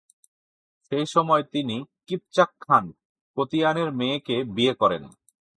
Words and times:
সেই 0.91 1.05
সময় 1.05 1.43
তিনি 1.53 1.77
কিপচাক 2.07 2.51
খান 2.61 2.85
কোতিয়ানের 3.37 3.89
মেয়েকে 3.91 4.35
বিয়ে 4.55 4.73
করেন। 4.73 5.03